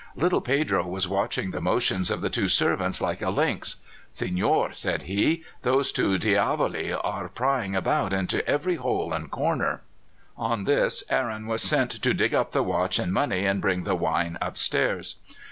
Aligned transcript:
Little 0.15 0.41
Pedro 0.41 0.87
was 0.87 1.07
watching 1.07 1.51
the 1.51 1.61
motions 1.61 2.09
of 2.09 2.21
the 2.21 2.29
two 2.31 2.47
servants 2.47 3.01
like 3.01 3.21
a 3.21 3.29
lynx. 3.29 3.75
"Signore," 4.09 4.73
said 4.73 5.03
he, 5.03 5.43
"those 5.61 5.91
two 5.91 6.17
diavoli 6.17 6.91
are 6.91 7.29
prying 7.29 7.75
about 7.75 8.11
into 8.11 8.43
every 8.49 8.77
hole 8.77 9.13
and 9.13 9.29
corner." 9.29 9.81
On 10.35 10.63
this 10.63 11.03
Aaron 11.11 11.45
was 11.45 11.61
sent 11.61 11.91
to 11.91 12.15
dig 12.15 12.33
up 12.33 12.51
the 12.51 12.63
watch 12.63 12.97
and 12.97 13.13
money 13.13 13.45
and 13.45 13.61
bring 13.61 13.83
the 13.83 13.93
wine 13.93 14.39
upstairs. 14.41 15.17